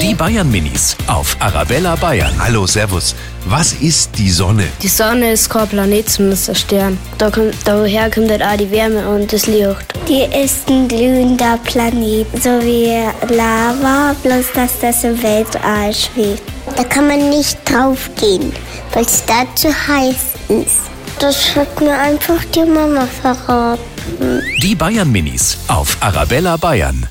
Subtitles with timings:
[0.00, 2.32] Die Bayern Minis auf Arabella Bayern.
[2.38, 3.14] Hallo, Servus.
[3.46, 4.64] Was ist die Sonne?
[4.82, 6.98] Die Sonne ist kein Planet, sondern ist ein Stern.
[7.18, 9.94] Da kommt, daher kommt halt auch die Wärme und das Licht.
[10.08, 12.92] Die ist ein glühender Planet, so wie
[13.34, 16.42] Lava, bloß dass das im Weltall schwebt.
[16.76, 18.52] Da kann man nicht drauf gehen,
[18.92, 20.16] weil es da zu heiß
[20.48, 20.80] ist.
[21.18, 24.42] Das hat mir einfach die Mama verraten.
[24.60, 27.08] Die Bayern Minis auf Arabella Bayern.